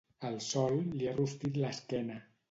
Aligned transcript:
El 0.27 0.37
sol 0.45 0.77
li 1.01 1.09
ha 1.09 1.13
rostit 1.17 1.59
l'esquena. 1.65 2.17